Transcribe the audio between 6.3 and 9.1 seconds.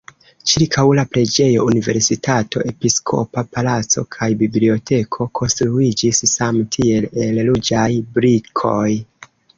same tiel el ruĝaj brikoj.